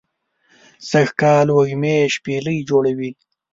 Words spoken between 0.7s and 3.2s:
سږ کال وږمې شپیلۍ جوړوی